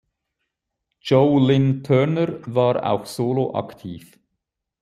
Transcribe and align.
Joe 1.01 1.37
Lynn 1.39 1.83
Turner 1.83 2.39
war 2.47 2.91
auch 2.91 3.05
solo 3.05 3.53
aktiv. 3.55 4.17